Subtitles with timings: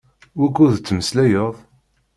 [0.39, 1.53] Wukkud ttmeslayeɣ?